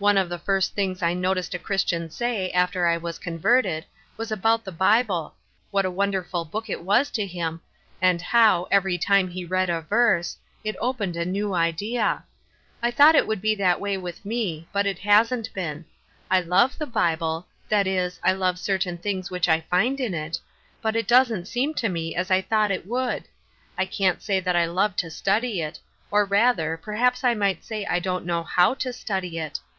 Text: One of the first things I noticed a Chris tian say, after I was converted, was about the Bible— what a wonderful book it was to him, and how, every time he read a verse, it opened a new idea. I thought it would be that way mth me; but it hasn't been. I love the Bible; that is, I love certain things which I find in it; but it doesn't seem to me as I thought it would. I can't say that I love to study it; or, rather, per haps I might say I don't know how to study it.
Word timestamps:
One 0.00 0.18
of 0.18 0.28
the 0.28 0.38
first 0.38 0.74
things 0.74 1.00
I 1.02 1.14
noticed 1.14 1.54
a 1.54 1.58
Chris 1.58 1.82
tian 1.82 2.10
say, 2.10 2.50
after 2.50 2.86
I 2.86 2.98
was 2.98 3.18
converted, 3.18 3.86
was 4.18 4.30
about 4.30 4.62
the 4.66 4.70
Bible— 4.70 5.34
what 5.70 5.86
a 5.86 5.90
wonderful 5.90 6.44
book 6.44 6.68
it 6.68 6.82
was 6.82 7.08
to 7.12 7.26
him, 7.26 7.62
and 8.02 8.20
how, 8.20 8.64
every 8.70 8.98
time 8.98 9.28
he 9.28 9.46
read 9.46 9.70
a 9.70 9.80
verse, 9.80 10.36
it 10.62 10.76
opened 10.78 11.16
a 11.16 11.24
new 11.24 11.54
idea. 11.54 12.22
I 12.82 12.90
thought 12.90 13.14
it 13.14 13.26
would 13.26 13.40
be 13.40 13.54
that 13.54 13.80
way 13.80 13.96
mth 13.96 14.26
me; 14.26 14.68
but 14.74 14.84
it 14.84 14.98
hasn't 14.98 15.50
been. 15.54 15.86
I 16.30 16.42
love 16.42 16.76
the 16.76 16.86
Bible; 16.86 17.46
that 17.70 17.86
is, 17.86 18.20
I 18.22 18.32
love 18.32 18.58
certain 18.58 18.98
things 18.98 19.30
which 19.30 19.48
I 19.48 19.62
find 19.70 19.98
in 20.00 20.12
it; 20.12 20.38
but 20.82 20.96
it 20.96 21.06
doesn't 21.08 21.48
seem 21.48 21.72
to 21.76 21.88
me 21.88 22.14
as 22.14 22.30
I 22.30 22.42
thought 22.42 22.70
it 22.70 22.86
would. 22.86 23.24
I 23.78 23.86
can't 23.86 24.20
say 24.20 24.38
that 24.38 24.54
I 24.56 24.66
love 24.66 24.96
to 24.96 25.10
study 25.10 25.62
it; 25.62 25.78
or, 26.10 26.26
rather, 26.26 26.76
per 26.76 26.92
haps 26.92 27.24
I 27.24 27.32
might 27.32 27.64
say 27.64 27.86
I 27.86 28.00
don't 28.00 28.26
know 28.26 28.42
how 28.42 28.74
to 28.74 28.92
study 28.92 29.38
it. 29.38 29.60